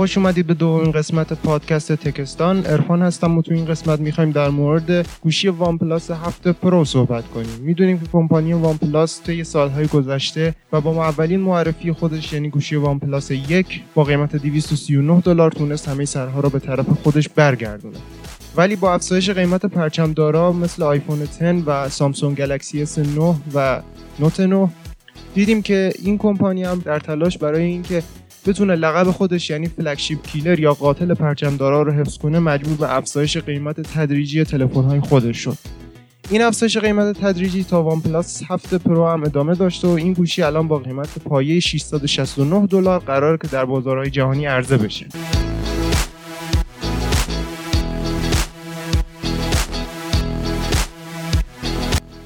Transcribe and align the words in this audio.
خوش 0.00 0.18
اومدید 0.18 0.46
به 0.46 0.54
دومین 0.54 0.92
قسمت 0.92 1.32
پادکست 1.32 1.92
تکستان. 1.92 2.66
عرفان 2.66 3.02
هستم 3.02 3.38
و 3.38 3.42
تو 3.42 3.54
این 3.54 3.64
قسمت 3.64 4.00
می‌خوایم 4.00 4.30
در 4.30 4.48
مورد 4.48 5.06
گوشی 5.20 5.48
وان 5.48 5.78
پلاس 5.78 6.10
7 6.10 6.48
پرو 6.48 6.84
صحبت 6.84 7.28
کنیم. 7.28 7.60
می‌دونیم 7.60 7.98
که 7.98 8.06
کمپانی 8.12 8.52
وان 8.52 8.78
پلاس 8.78 9.22
طی 9.22 9.44
سالهای 9.44 9.86
گذشته 9.86 10.54
و 10.72 10.80
با 10.80 11.04
اولین 11.04 11.40
معرفی 11.40 11.92
خودش 11.92 12.32
یعنی 12.32 12.48
گوشی 12.48 12.76
وان 12.76 12.98
پلاس 12.98 13.30
یک 13.30 13.82
با 13.94 14.04
قیمت 14.04 14.36
239 14.36 15.20
دلار 15.20 15.50
تونست 15.50 15.88
همه 15.88 16.04
سرها 16.04 16.40
را 16.40 16.48
به 16.48 16.58
طرف 16.58 16.86
خودش 17.02 17.28
برگردونه. 17.28 17.98
ولی 18.56 18.76
با 18.76 18.94
افزایش 18.94 19.30
قیمت 19.30 19.66
پرچمدارا 19.66 20.52
مثل 20.52 20.82
آیفون 20.82 21.28
10 21.40 21.52
و 21.66 21.88
سامسونگ 21.88 22.36
گلکسی 22.36 22.86
S9 22.86 23.20
و 23.54 23.82
نوت 24.20 24.40
9 24.40 24.68
دیدیم 25.34 25.62
که 25.62 25.92
این 26.02 26.18
کمپانی 26.18 26.64
هم 26.64 26.78
در 26.78 26.98
تلاش 26.98 27.38
برای 27.38 27.64
اینکه 27.64 28.02
بتونه 28.46 28.74
لقب 28.74 29.10
خودش 29.10 29.50
یعنی 29.50 29.66
flagship 29.66 30.26
killer 30.26 30.60
یا 30.60 30.74
قاتل 30.74 31.14
پرچمدارا 31.14 31.82
رو 31.82 31.92
حفظ 31.92 32.18
کنه 32.18 32.38
مجبور 32.38 32.76
به 32.76 32.96
افزایش 32.96 33.36
قیمت 33.36 33.80
تدریجی 33.80 34.44
تلفن‌های 34.44 35.00
خودش 35.00 35.36
شد. 35.36 35.56
این 36.30 36.42
افزایش 36.42 36.78
قیمت 36.78 37.20
تدریجی 37.20 37.64
تا 37.64 37.82
OnePlus 37.82 38.42
7 38.48 38.74
Pro 38.74 39.08
هم 39.08 39.22
ادامه 39.22 39.54
داشته 39.54 39.88
و 39.88 39.90
این 39.90 40.12
گوشی 40.12 40.42
الان 40.42 40.68
با 40.68 40.78
قیمت 40.78 41.18
پایه 41.18 41.60
669 41.60 42.66
دلار 42.66 42.98
قراره 42.98 43.36
که 43.36 43.48
در 43.48 43.64
بازارهای 43.64 44.10
جهانی 44.10 44.46
عرضه 44.46 44.76
بشه. 44.76 45.06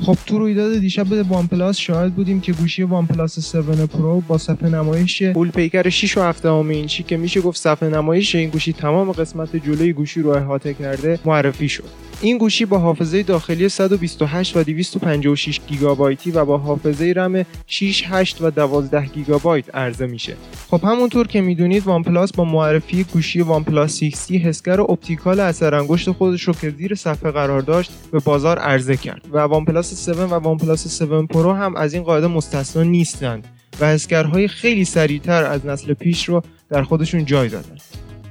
خب 0.04 0.16
تو 0.26 0.38
رویداد 0.38 0.78
دیشب 0.78 1.12
OnePlus 1.28 1.76
شاهد 1.76 2.14
بودیم 2.14 2.40
که 2.40 2.52
گوشی 2.52 2.82
OnePlus 2.82 3.54
7 3.54 3.86
Pro 3.86 4.20
با 4.20 4.38
صفحه 4.38 4.68
نمایش 4.68 5.22
غول 5.22 5.50
پیکر 5.50 5.88
6 5.88 6.18
و 6.18 6.22
7 6.22 6.46
اینچی 6.46 7.02
که 7.02 7.16
میشه 7.16 7.40
گفت 7.40 7.60
صفحه 7.60 7.88
نمایش 7.88 8.34
این 8.34 8.50
گوشی 8.50 8.72
تمام 8.72 9.12
قسمت 9.12 9.56
جلوی 9.56 9.92
گوشی 9.92 10.22
رو 10.22 10.30
احاطه 10.30 10.74
کرده 10.74 11.18
معرفی 11.24 11.68
شد. 11.68 12.03
این 12.24 12.38
گوشی 12.38 12.64
با 12.64 12.78
حافظه 12.78 13.22
داخلی 13.22 13.68
128 13.68 14.56
و 14.56 14.62
256 14.62 15.60
گیگابایتی 15.66 16.30
و 16.30 16.44
با 16.44 16.58
حافظه 16.58 17.12
رم 17.16 17.44
6, 17.66 18.04
8 18.06 18.42
و 18.42 18.50
12 18.50 19.06
گیگابایت 19.06 19.74
عرضه 19.74 20.06
میشه. 20.06 20.36
خب 20.70 20.80
همونطور 20.84 21.26
که 21.26 21.40
می‌دونید 21.40 21.86
OnePlus 21.86 22.32
با 22.32 22.44
معرفی 22.44 23.04
گوشی 23.04 23.40
OnePlus 23.40 23.98
6 24.04 24.30
حسگر 24.30 24.80
optical 24.80 25.40
اثر 25.40 25.74
انگشت 25.74 26.10
خودش 26.10 26.42
رو 26.42 26.52
که 26.52 26.70
زیر 26.70 26.94
صفحه 26.94 27.30
قرار 27.30 27.60
داشت 27.60 27.92
به 28.12 28.18
بازار 28.18 28.58
عرضه 28.58 28.96
کرد 28.96 29.22
و 29.32 29.38
OnePlus 29.38 30.08
7 30.08 30.18
و 30.18 30.34
OnePlus 30.34 31.02
7 31.02 31.26
Pro 31.26 31.52
هم 31.52 31.76
از 31.76 31.94
این 31.94 32.02
قاعده 32.02 32.26
مستثنا 32.26 32.82
نیستند 32.82 33.46
و 33.80 33.86
حسگرهای 33.86 34.48
خیلی 34.48 34.84
سریعتر 34.84 35.44
از 35.44 35.66
نسل 35.66 35.92
پیش 35.94 36.28
رو 36.28 36.42
در 36.70 36.82
خودشون 36.82 37.24
جای 37.24 37.48
دادن. 37.48 37.76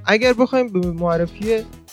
اگر 0.06 0.34
بخوایم 0.34 0.68
به 0.68 0.92
معرفی 0.92 1.46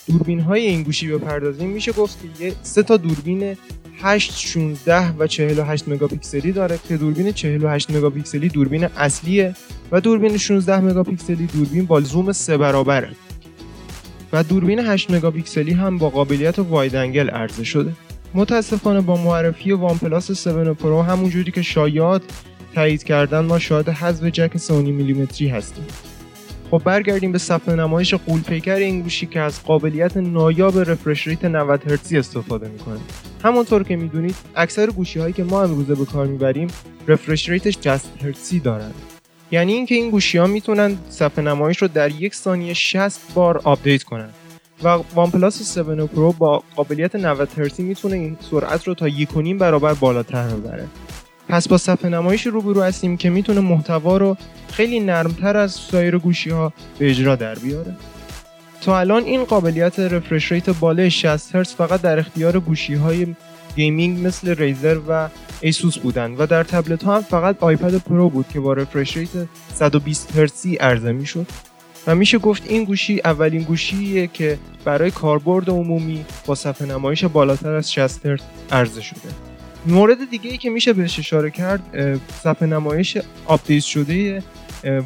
دوربین 0.07 0.41
های 0.41 0.67
این 0.67 0.83
گوشی 0.83 1.09
بپردازیم 1.09 1.71
میشه 1.71 1.93
گفت 1.93 2.19
که 2.23 2.45
یه 2.45 2.55
سه 2.63 2.83
تا 2.83 2.97
دوربین 2.97 3.57
8 4.03 4.39
16 4.39 5.11
و 5.19 5.27
48 5.27 5.89
مگاپیکسلی 5.89 6.53
داره 6.53 6.79
که 6.89 6.97
دوربین 6.97 7.33
48 7.33 7.91
مگاپیکسلی 7.91 8.49
دوربین 8.49 8.85
اصلیه 8.85 9.55
و 9.93 10.01
دوربین 10.01 10.37
16 10.37 10.81
مگاپیکسلی 10.81 11.47
دوربین 11.47 11.87
با 11.87 12.01
زوم 12.01 12.33
سه 12.33 12.57
برابره. 12.57 13.11
و 14.33 14.43
دوربین 14.43 14.79
8 14.79 15.11
مگاپیکسلی 15.11 15.73
هم 15.73 15.99
با 15.99 16.11
قابلیت 16.11 16.59
wide 16.59 16.97
angle 16.97 17.31
عرضه 17.31 17.65
شده. 17.65 17.93
متاسفانه 18.35 19.01
با 19.01 19.17
معرفی 19.17 19.73
OnePlus 19.73 20.31
7 20.31 20.47
Pro 20.73 21.03
همونجوری 21.03 21.53
که 21.53 21.63
شایعات 21.63 22.23
تایید 22.75 23.05
کردن 23.05 23.41
ما 23.41 23.59
شاهد 23.59 23.89
حذف 23.89 24.25
جک 24.25 24.59
3.5 24.59 24.71
میلیمتری 24.71 25.49
هستیم. 25.49 25.85
خب 26.71 26.83
برگردیم 26.85 27.33
به 27.33 27.39
صفحه 27.39 27.75
نمایش 27.75 28.15
غول‌پیکر 28.15 28.75
این 28.75 29.03
گوشی 29.03 29.27
که 29.27 29.41
از 29.41 29.65
قابلیت 29.65 30.17
نایاب 30.17 30.79
refresh 30.79 31.27
rate 31.27 31.45
90 31.45 31.91
هرتزی 31.91 32.19
استفاده 32.19 32.69
می‌کنه. 32.69 32.99
همونطور 33.45 33.83
که 33.83 33.97
می‌دونید 33.97 34.37
اکثر 34.57 34.87
گوشی 34.91 35.19
هایی 35.19 35.33
که 35.33 35.45
ما 35.45 35.63
امروزه 35.63 35.95
به 35.95 36.05
کار 36.05 36.27
می‌بریم 36.27 36.69
refresh 37.09 37.49
rate 37.49 37.69
ش 37.69 37.79
60 37.85 38.25
هرتزی 38.25 38.61
دارن. 38.61 38.91
یعنی 39.51 39.73
اینکه 39.73 39.95
این 39.95 40.11
گوشی 40.11 40.39
ها 40.39 40.47
می‌تونن 40.47 40.97
صفحه 41.11 41.45
نمایش 41.45 41.83
رو 41.83 41.89
در 41.89 42.11
یک 42.11 42.35
ثانیه 42.35 42.75
60 42.75 43.21
بار 43.35 43.61
آپدیت 43.65 44.03
کنن. 44.03 44.31
و 44.85 44.89
OnePlus 44.89 45.79
7 45.79 45.89
Pro 45.89 46.33
با 46.33 46.63
قابلیت 46.77 47.17
90 47.17 47.49
هرتزی 47.59 47.83
می‌تونه 47.83 48.17
این 48.17 48.37
سرعت 48.51 48.89
رو 48.89 48.95
تا 48.95 49.09
1.5 49.09 49.59
برابر 49.59 49.95
بالاتر 49.95 50.49
ببره. 50.49 50.87
پس 51.51 51.69
با 51.69 51.79
صفحه 51.79 52.11
نمایش 52.11 52.47
روبرو 52.47 52.83
هستیم 52.83 53.17
که 53.17 53.31
می‌تونه 53.31 53.61
محتوا 53.61 54.17
رو 54.17 54.37
خیلی 54.73 55.01
نرمتر 55.01 55.57
از 55.57 55.73
سایر 55.73 56.19
گوشی 56.19 56.51
ها 56.51 56.73
به 56.99 57.11
اجرا 57.11 57.37
در 57.37 57.55
بیاره. 57.55 57.97
تا 58.81 58.99
الان 58.99 59.25
این 59.25 59.45
قابلیت 59.45 59.99
refresh 59.99 60.53
rate 60.53 60.71
بالای 60.71 61.11
60 61.11 61.55
هرتز 61.55 61.75
فقط 61.75 62.01
در 62.01 62.19
اختیار 62.19 62.61
گوشی 62.61 62.95
های 62.95 63.27
gaming 63.77 64.27
مثل 64.27 64.55
Razer 64.55 64.99
و 65.09 65.29
Asus 65.61 65.99
بودن 65.99 66.31
و 66.31 66.47
در 66.47 66.65
تبلت 66.65 67.03
ها 67.03 67.17
هم 67.17 67.23
فقط 67.23 67.57
iPad 67.61 67.95
Pro 67.95 68.31
بود 68.31 68.49
که 68.49 68.61
با 68.61 68.73
refresh 68.73 69.17
rate 69.17 69.29
120 69.75 70.37
هرتزی 70.37 70.77
عرضه 70.77 71.13
می‌شد. 71.13 71.47
و 72.07 72.15
میشه 72.15 72.39
گفت 72.39 72.63
این 72.67 72.85
گوشی 72.85 73.21
اولین 73.25 73.63
گوشیه 73.63 74.27
که 74.27 74.59
برای 74.85 75.11
کاربرد 75.11 75.71
عمومی 75.71 76.25
با 76.47 76.55
صفحه 76.55 76.87
نمایش 76.89 77.25
بالاتر 77.25 77.73
از 77.73 77.93
60 77.93 78.27
هرتز 78.27 78.45
عرضه 78.73 79.03
شده. 79.03 79.50
مورد 79.87 80.31
دیگه 80.31 80.51
ای 80.51 80.59
که 80.59 80.71
میشه 80.71 80.93
بهش 80.93 81.19
اشاره 81.19 81.51
کرد 81.51 81.83
صفحه 82.43 82.69
نمایش 82.69 83.19
آپدیت 83.47 83.83
شده 83.83 84.43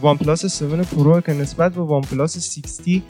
OnePlus 0.01 0.62
7 0.62 0.95
Pro 0.95 1.21
که 1.21 1.33
نسبت 1.33 1.75
به 1.75 1.81
OnePlus 1.81 2.59
6T 2.59 3.03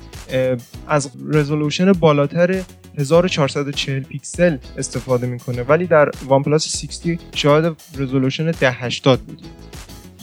از 0.88 1.10
رزولوشن 1.28 1.92
بالاتر 1.92 2.62
1440 2.98 4.02
پیکسل 4.02 4.56
استفاده 4.78 5.26
می‌کنه. 5.26 5.62
ولی 5.62 5.86
در 5.86 6.10
OnePlus 6.24 6.68
6T 6.68 7.18
شاهد 7.34 7.76
رزولوشن 7.98 8.48
1080 8.48 9.20
بودیم 9.20 9.50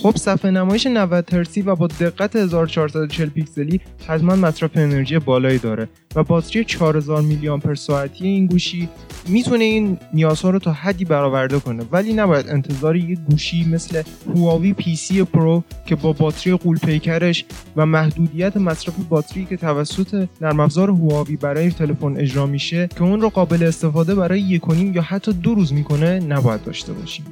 خب 0.02 0.16
صفحه 0.16 0.52
نمایش 0.52 0.88
90 0.88 1.34
هرتزی 1.34 1.62
و 1.62 1.76
با 1.76 1.88
دقت 1.88 2.36
1440 2.36 3.30
پیکسلی 3.30 3.82
حتما 4.08 4.36
مصرف 4.36 4.72
انرژی 4.76 5.20
بالایی 5.20 5.58
داره 5.58 5.90
و 6.16 6.24
باتری 6.24 6.64
4000 6.64 7.22
میلی 7.22 7.50
آمپر 7.50 7.76
ساعتی 7.76 8.28
این 8.28 8.46
گوشی 8.48 8.90
می‌تونه 9.28 9.64
این 9.64 9.98
نیازها 10.14 10.50
رو 10.50 10.60
تا 10.60 10.72
حدی 10.72 11.06
برآورده 11.06 11.60
کنه. 11.60 11.84
ولی 11.92 12.14
نباید 12.14 12.50
انتظار 12.50 12.96
یک 12.96 13.20
گوشی 13.30 13.66
مثل 13.66 14.04
Huawei 14.36 14.74
P30 14.74 14.96
Pro 14.96 15.64
که 15.86 15.96
با 15.96 16.14
باتری 16.14 16.54
غول‌پیکرش 16.54 17.46
و 17.76 17.86
محدودیت 17.86 18.58
مصرف 18.58 18.96
باتری 19.10 19.46
که 19.46 19.58
توسط 19.58 20.28
نرم 20.42 20.60
افزار 20.60 20.90
Huawei 20.90 21.36
برای 21.36 21.72
تلفن 21.72 22.18
اجرا 22.18 22.46
میشه 22.46 22.88
که 22.88 23.04
اون 23.04 23.22
رو 23.22 23.30
قابل 23.30 23.64
استفاده 23.64 24.16
برای 24.16 24.40
یک 24.40 24.62
یا 24.94 25.02
حتی 25.02 25.34
دو 25.34 25.56
روز 25.56 25.74
می‌کنه 25.74 26.20
نباید 26.20 26.64
داشته 26.64 26.94
باشیم. 26.94 27.26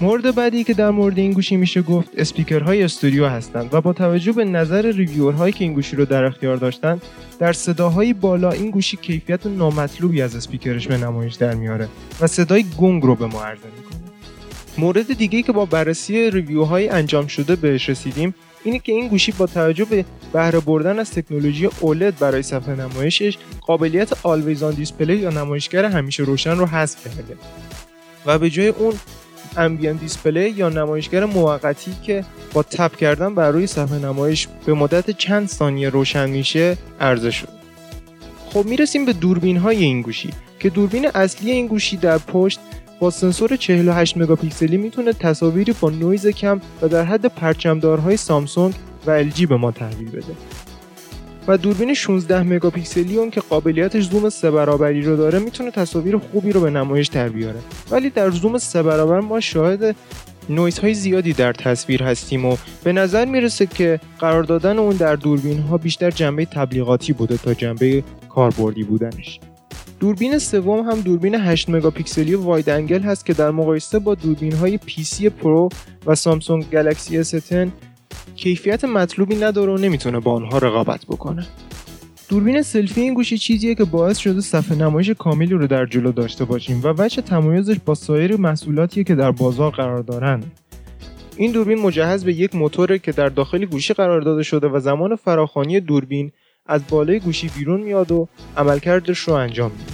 مورد 0.00 0.34
بعدی 0.34 0.64
که 0.64 0.74
در 0.74 0.90
مورد 0.90 1.18
این 1.18 1.32
گوشی 1.32 1.56
میشه 1.56 1.82
گفت 1.82 2.08
اسپیکرهای 2.16 2.82
stereo 2.82 3.26
هستند 3.26 3.74
و 3.74 3.80
با 3.80 3.92
توجه 3.92 4.32
به 4.32 4.44
نظر 4.44 4.92
ریویورهایی 4.92 5.52
که 5.52 5.64
این 5.64 5.74
گوشی 5.74 5.96
رو 5.96 6.04
در 6.04 6.24
اختیار 6.24 6.56
داشتن 6.56 7.00
در 7.38 7.52
صداهای 7.52 8.12
بالا 8.12 8.50
این 8.50 8.70
گوشی 8.70 8.96
کیفیت 8.96 9.46
نامطلوبی 9.46 10.22
از 10.22 10.36
اسپیکرش 10.36 10.86
به 10.86 10.96
نمایش 10.96 11.34
در 11.34 11.54
میاره 11.54 11.88
و 12.20 12.26
صدای 12.26 12.64
گنگ 12.78 13.02
رو 13.02 13.14
به 13.14 13.26
ما 13.26 13.42
عرضه 13.42 13.66
می‌کنه. 13.76 14.00
مورد 14.78 15.18
دیگه 15.18 15.42
که 15.42 15.52
با 15.52 15.64
بررسی 15.64 16.30
review 16.30 16.74
های 16.74 16.88
انجام 16.88 17.26
شده 17.26 17.56
بهش 17.56 17.88
رسیدیم 17.88 18.34
اینه 18.64 18.78
که 18.78 18.92
این 18.92 19.08
گوشی 19.08 19.32
با 19.32 19.46
توجه 19.46 19.84
به 19.84 20.04
بهره 20.32 20.60
بردن 20.60 20.98
از 20.98 21.10
تکنولوژی 21.10 21.68
OLED 21.68 22.18
برای 22.20 22.42
صفحه 22.42 22.74
نمایشش 22.74 23.38
قابلیت 23.60 24.26
always 24.26 24.62
on 24.62 24.74
display 24.74 25.16
یا 25.16 25.30
نمایشگر 25.30 25.84
همیشه 25.84 26.22
روشن 26.22 26.56
رو 26.56 26.66
حذف 26.66 27.04
کرده. 27.04 27.36
و 28.26 28.38
به 28.38 28.50
جای 28.50 28.68
اون 28.68 28.94
ambient 29.56 29.92
display 29.92 30.50
یا 30.50 30.68
نمایشگر 30.68 31.24
موقتی 31.24 31.92
که 32.02 32.24
با 32.52 32.62
tap 32.62 32.96
کردن 32.96 33.34
بر 33.34 33.50
روی 33.50 33.66
صفحه 33.66 33.98
نمایش 33.98 34.48
به 34.66 34.74
مدت 34.74 35.10
چند 35.10 35.48
ثانیه 35.48 35.88
روشن 35.88 36.30
میشه 36.30 36.76
عرضه 37.00 37.30
شد. 37.30 37.48
خب 38.46 38.66
می‌رسیم 38.66 39.04
به 39.04 39.12
دوربین 39.12 39.56
های 39.56 39.84
این 39.84 40.02
گوشی 40.02 40.30
که 40.58 40.70
دوربین 40.70 41.06
اصلی 41.14 41.50
این 41.50 41.66
گوشی 41.66 41.96
در 41.96 42.18
پشت 42.18 42.60
با 43.00 43.10
سنسور 43.10 43.56
48 43.56 44.16
مگاپیکسلی 44.16 44.76
می‌تونه 44.76 45.12
تصاویری 45.12 45.74
با 45.80 45.90
نویز 45.90 46.26
کم 46.26 46.60
و 46.82 46.88
در 46.88 47.04
حد 47.04 47.26
پرچمدارهای 47.26 48.16
Samsung 48.16 48.74
و 49.06 49.24
LG 49.24 49.46
به 49.46 49.56
ما 49.56 49.70
تحویل 49.72 50.10
بده. 50.10 50.34
و 51.48 51.58
دوربین 51.58 51.94
16 51.94 52.42
مگاپیکسلی 52.42 53.18
اون 53.18 53.30
که 53.30 53.40
قابلیت 53.40 54.00
زوم 54.00 54.28
سه 54.28 54.50
برابری 54.50 55.02
رو 55.02 55.16
داره 55.16 55.38
می‌تونه 55.38 55.70
تصاویر 55.70 56.18
خوبی 56.18 56.52
رو 56.52 56.60
به 56.60 56.70
نمایش 56.70 57.06
در 57.06 57.28
بیاره. 57.28 57.58
ولی 57.90 58.10
در 58.10 58.30
زوم 58.30 58.58
سه 58.58 58.82
برابر 58.82 59.20
ما 59.20 59.40
شاهد 59.40 59.96
نویز 60.48 60.78
های 60.78 60.94
زیادی 60.94 61.32
در 61.32 61.52
تصویر 61.52 62.02
هستیم 62.02 62.44
و 62.44 62.56
به 62.84 62.92
نظر 62.92 63.24
می‌رسه 63.24 63.66
که 63.66 64.00
قرار 64.18 64.42
دادن 64.42 64.78
اون 64.78 64.96
در 64.96 65.16
دوربین 65.16 65.58
ها 65.58 65.78
بیشتر 65.78 66.10
جنبه 66.10 66.44
تبلیغاتی 66.44 67.12
بوده 67.12 67.36
تا 67.36 67.54
جنبه 67.54 68.04
کاربردی 68.28 68.82
بودنش. 68.82 69.40
دوربین 70.00 70.38
سوم 70.38 70.90
هم 70.90 71.00
دوربین 71.00 71.34
8 71.34 71.70
مگاپیکسلی 71.70 72.34
wide 72.34 72.70
angle 72.70 73.00
هست 73.00 73.26
که 73.26 73.32
در 73.32 73.50
مقایسه 73.50 73.98
با 73.98 74.14
دوربین 74.14 74.52
های 74.52 74.78
P30 74.78 75.24
Pro 75.24 75.68
و 76.06 76.14
Samsung 76.14 76.70
Galaxy 76.70 77.24
S10 77.24 77.68
کیفیت 78.36 78.84
مطلوبی 78.84 79.36
نداره 79.36 79.72
و 79.72 79.76
نمی‌تونه 79.76 80.20
با 80.20 80.32
آنها 80.32 80.58
رقابت 80.58 81.06
بکنه. 81.06 81.46
دوربین 82.28 82.62
سلفی 82.62 83.00
این 83.00 83.14
گوشی 83.14 83.38
چیزیه 83.38 83.74
که 83.74 83.84
باعث 83.84 84.18
شده 84.18 84.40
صفحه 84.40 84.76
نمایش 84.76 85.10
کاملی 85.10 85.54
رو 85.54 85.66
در 85.66 85.86
جلو 85.86 86.12
داشته 86.12 86.44
باشیم 86.44 86.80
و 86.84 86.94
وجه 86.98 87.22
تمایزش 87.22 87.76
با 87.84 87.94
سایر 87.94 88.36
محصولاتیه 88.36 89.04
که 89.04 89.14
در 89.14 89.30
بازار 89.30 89.70
قرار 89.70 90.02
دارن. 90.02 90.42
این 91.36 91.52
دوربین 91.52 91.78
مجهز 91.78 92.24
به 92.24 92.32
یک 92.32 92.54
موتوره 92.54 92.98
که 92.98 93.12
در 93.12 93.28
داخل 93.28 93.64
گوشی 93.64 93.94
قرار 93.94 94.20
داده 94.20 94.42
شده 94.42 94.68
و 94.68 94.80
زمان 94.80 95.16
فراخوانی 95.16 95.80
دوربین 95.80 96.32
از 96.66 96.82
بالای 96.90 97.20
گوشی 97.20 97.50
بیرون 97.58 97.80
میاد 97.80 98.12
و 98.12 98.28
عملکردش 98.56 99.18
رو 99.18 99.34
انجام 99.34 99.70
میده. 99.70 99.92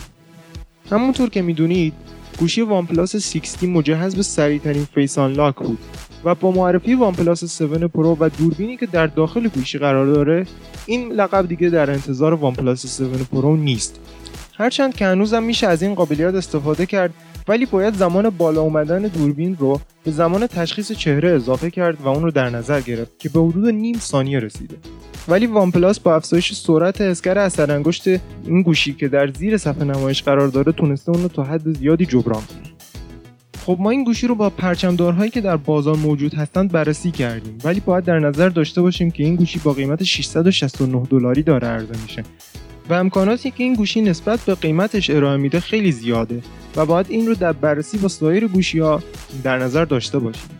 همونطور 0.90 1.28
که 1.28 1.42
می‌دونید 1.42 1.92
گوشی 2.38 2.62
OnePlus 2.62 3.16
6T 3.16 3.64
مجهز 3.64 4.16
به 4.16 4.22
سریعترین 4.22 4.84
face 4.84 5.18
lock 5.18 5.54
بود. 5.54 5.78
و 6.28 6.34
با 6.34 6.50
معرفی 6.50 6.94
OnePlus 6.94 7.62
7 7.62 7.84
Pro 7.84 8.16
و 8.20 8.28
دوربینی 8.38 8.76
که 8.76 8.86
در 8.86 9.06
داخل 9.06 9.48
گوشی 9.48 9.78
قرار 9.78 10.06
داره 10.06 10.46
این 10.86 11.12
لقب 11.12 11.48
دیگه 11.48 11.68
در 11.68 11.90
انحصار 11.90 12.34
OnePlus 12.34 13.00
7 13.00 13.30
Pro 13.30 13.56
نیست. 13.56 14.00
هرچند 14.58 14.96
که 14.96 15.06
هنوزم 15.06 15.42
میشه 15.42 15.66
از 15.66 15.82
این 15.82 15.94
قابلیت 15.94 16.34
استفاده 16.34 16.86
کرد 16.86 17.14
ولی 17.48 17.66
باید 17.66 17.94
زمان 17.94 18.30
بالا 18.30 18.60
اومدن 18.60 19.02
دوربین 19.02 19.56
رو 19.60 19.80
به 20.04 20.10
زمان 20.10 20.46
تشخیص 20.46 20.92
چهره 20.92 21.30
اضافه 21.30 21.70
کرد 21.70 22.00
و 22.00 22.08
اون 22.08 22.22
رو 22.22 22.30
در 22.30 22.50
نظر 22.50 22.80
گرفت 22.80 23.18
که 23.18 23.28
به 23.28 23.40
حدود 23.40 23.74
نیم 23.74 23.98
ثانیه 23.98 24.38
رسیده. 24.38 24.76
ولی 25.28 25.46
وان 25.46 25.70
پلاس 25.70 26.00
با 26.00 26.14
افزایش 26.14 26.52
سرعت 26.52 27.00
اسکر 27.00 27.38
اثر 27.38 27.72
انگشت 27.72 28.08
این 28.08 28.62
گوشی 28.62 28.92
که 28.92 29.08
در 29.08 29.32
زیر 29.32 29.56
صفحه 29.56 29.84
نمایش 29.84 30.22
قرار 30.22 30.48
داره 30.48 30.72
تونسته 30.72 31.12
اون 31.12 31.22
رو 31.22 31.28
تا 31.28 31.42
حد 31.42 31.72
زیادی 31.78 32.06
جبران 32.06 32.42
کنه. 32.42 32.77
خب 33.68 33.76
ما 33.80 33.90
این 33.90 34.04
گوشی 34.04 34.26
رو 34.26 34.34
با 34.34 34.50
پرچمدارهایی 34.50 35.30
که 35.30 35.40
در 35.40 35.56
بازار 35.56 35.96
موجود 35.96 36.34
هستند 36.34 36.72
بررسی 36.72 37.10
کردیم. 37.10 37.58
ولی 37.64 37.80
باید 37.80 38.04
در 38.04 38.18
نظر 38.18 38.48
داشته 38.48 38.82
باشیم 38.82 39.10
که 39.10 39.24
این 39.24 39.36
گوشی 39.36 39.58
با 39.58 39.72
قیمت 39.72 40.04
669 40.04 41.02
دلاری 41.10 41.42
داره 41.42 41.68
عرضه 41.68 42.02
میشه. 42.02 42.22
و 42.90 42.94
امکاناتی 42.94 43.50
که 43.50 43.64
این 43.64 43.74
گوشی 43.74 44.00
نسبت 44.00 44.40
به 44.40 44.54
قیمتش 44.54 45.10
ارائه 45.10 45.36
میده 45.36 45.60
خیلی 45.60 45.92
زیاده 45.92 46.42
و 46.76 46.86
باید 46.86 47.06
این 47.08 47.26
رو 47.26 47.34
در 47.34 47.52
بررسی 47.52 47.98
با 47.98 48.08
سایر 48.08 48.48
گوشی 48.48 48.78
ها 48.78 49.02
در 49.42 49.58
نظر 49.58 49.84
داشته 49.84 50.18
باشیم. 50.18 50.50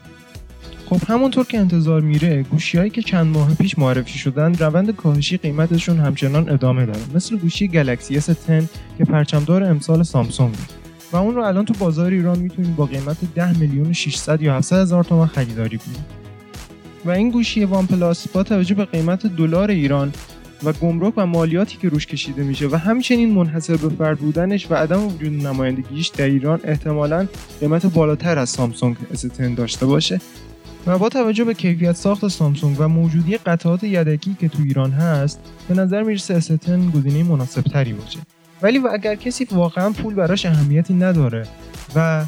خب 0.86 1.00
همونطور 1.08 1.46
که 1.46 1.58
انتظار 1.58 2.00
میره 2.00 2.42
گوشیهایی 2.42 2.90
که 2.90 3.02
چند 3.02 3.26
ماه 3.26 3.54
پیش 3.54 3.78
معرفی 3.78 4.18
شدن 4.18 4.54
روند 4.54 4.96
کاهشی 4.96 5.36
قیمتشون 5.36 5.98
همچنان 5.98 6.48
ادامه 6.48 6.86
داره. 6.86 7.00
مثل 7.14 7.36
گوشی 7.36 7.68
گلکسی 7.68 8.20
S10 8.20 8.64
که 8.98 9.04
پرچمدار 9.04 9.64
امسال 9.64 10.02
سامسونگ. 10.02 10.54
و 11.12 11.16
اون 11.16 11.34
رو 11.34 11.42
الان 11.42 11.64
تو 11.64 11.74
بازار 11.78 12.10
ایران 12.10 12.38
می‌تونید 12.38 12.76
با 12.76 12.86
قیمت 12.86 13.16
10 13.34 13.58
میلیون 13.58 13.92
600 13.92 14.42
یا 14.42 14.54
700 14.54 14.76
هزار 14.76 15.04
تومان 15.04 15.26
خریداری 15.26 15.78
کنید. 15.78 16.18
و 17.04 17.10
این 17.10 17.30
گوشی 17.30 17.64
وان 17.64 17.86
پلاس 17.86 18.28
با 18.28 18.42
توجه 18.42 18.74
به 18.74 18.84
قیمت 18.84 19.26
دلار 19.26 19.70
ایران 19.70 20.12
و 20.64 20.72
گمرک 20.72 21.12
و 21.16 21.26
مالیاتی 21.26 21.78
که 21.78 21.88
روش 21.88 22.06
کشیده 22.06 22.42
میشه 22.42 22.68
و 22.68 22.76
همچنین 22.76 23.34
منحصر 23.34 23.76
به 23.76 23.88
فرد 23.88 24.18
بودنش 24.18 24.70
و 24.70 24.74
عدم 24.74 25.06
وجود 25.06 25.46
نمایندگیش 25.46 26.08
در 26.08 26.24
ایران 26.24 26.60
احتمالا 26.64 27.28
قیمت 27.60 27.86
بالاتر 27.86 28.38
از 28.38 28.50
سامسونگ 28.50 28.96
S10 29.14 29.56
داشته 29.56 29.86
باشه. 29.86 30.20
و 30.86 30.98
با 30.98 31.08
توجه 31.08 31.44
به 31.44 31.54
کیفیت 31.54 31.96
ساخت 31.96 32.28
سامسونگ 32.28 32.76
و 32.80 32.88
موجودی 32.88 33.36
قطعات 33.36 33.84
یدکی 33.84 34.36
که 34.40 34.48
تو 34.48 34.62
ایران 34.62 34.90
هست 34.90 35.40
به 35.68 35.74
نظر 35.74 36.02
می‌رسه 36.02 36.40
S10 36.40 36.96
گزینه 36.96 37.22
مناسب 37.22 37.62
تری 37.62 37.92
باشه. 37.92 38.18
ولی 38.62 38.78
و 38.78 38.88
اگر 38.92 39.14
کسی 39.14 39.44
واقعا 39.50 39.90
پول 39.90 40.14
براش 40.14 40.46
اهمیتی 40.46 40.94
نداره 40.94 41.46
و 41.94 42.24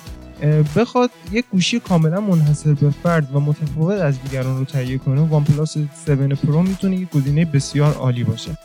بخواد 0.77 1.11
یک 1.33 1.45
گوشی 1.51 1.81
کاملا 1.81 2.21
منحصر 2.21 2.75
به 2.75 2.91
فرد 2.91 3.35
و 3.35 3.41
متفاوت 3.41 4.01
از 4.01 4.23
دیگران 4.23 4.59
رو 4.59 4.65
تهیه 4.65 4.99
کنه 4.99 5.21
وان 5.21 5.45
پلاس 5.45 5.77
7 5.77 6.11
پرو 6.11 6.63
می‌تونه 6.63 6.97
یک 6.97 7.11
گزینه 7.11 7.45
بسیار 7.45 7.95
عالی 7.95 8.25
باشه. 8.25 8.59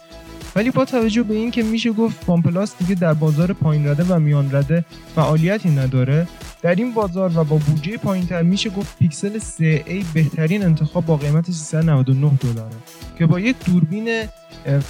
ولی 0.55 0.71
با 0.71 0.85
توجه 0.85 1.23
به 1.23 1.33
اینکه 1.33 1.63
میشه 1.63 1.91
گفت 1.91 2.29
وان 2.29 2.41
پلاس 2.41 2.77
دیگه 2.79 2.95
در 2.95 3.13
بازار 3.13 3.53
پایین 3.53 3.87
رده 3.87 4.03
و 4.03 4.19
میان 4.19 4.55
رده 4.55 4.85
فعالیتی 5.15 5.69
نداره 5.69 6.27
در 6.61 6.75
این 6.75 6.93
بازار 6.93 7.31
و 7.35 7.43
با 7.43 7.57
بودجه 7.57 7.97
پایینتر 7.97 8.41
میشه 8.41 8.69
گفت 8.69 8.97
پیکسل 8.99 9.39
3A 9.39 10.05
بهترین 10.13 10.63
انتخاب 10.63 11.05
با 11.05 11.17
قیمت 11.17 11.51
399 11.51 12.31
دلاره 12.41 12.75
که 13.17 13.25
با 13.25 13.39
یک 13.39 13.55
دوربین 13.65 14.23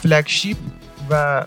فلگشیپ 0.01 0.57
و 1.09 1.43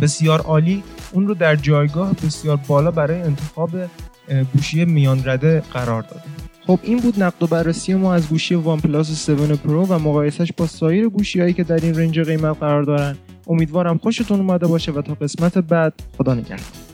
بسیار 0.00 0.40
عالی. 0.40 0.82
اون 1.12 1.28
رو 1.28 1.34
در 1.34 1.56
جایگاه 1.56 2.12
بسیار 2.12 2.56
بالا 2.56 2.90
برای 2.90 3.22
انتخاب 3.22 3.70
گوشی 4.54 4.84
میان 4.84 5.22
رده 5.24 5.62
قرار 5.72 6.02
داده 6.02 6.22
خب 6.66 6.78
این 6.82 6.98
بود 6.98 7.22
نقد 7.22 7.42
و 7.42 7.46
بررسی 7.46 7.94
ما 7.94 8.14
از 8.14 8.28
گوشی 8.28 8.54
وان 8.54 8.80
پلاس 8.80 9.30
7 9.30 9.52
پرو 9.52 9.86
و 9.86 9.98
مقایسش 9.98 10.52
با 10.56 10.66
سایر 10.66 11.08
گوشی 11.08 11.40
هایی 11.40 11.52
که 11.52 11.64
در 11.64 11.76
این 11.76 11.94
رنج 11.94 12.20
قیمت 12.20 12.58
قرار 12.60 12.82
دارن. 12.82 13.16
امیدوارم 13.46 13.98
خوشتون 13.98 14.40
اومده 14.40 14.66
باشه 14.66 14.92
و 14.92 15.02
تا 15.02 15.14
قسمت 15.14 15.58
بعد 15.58 15.92
خدا 16.18 16.34
نگهدار. 16.34 16.91